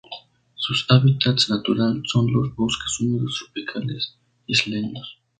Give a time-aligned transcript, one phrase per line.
[0.55, 5.19] Sus hábitats naturales son los bosques húmedos tropicales isleños.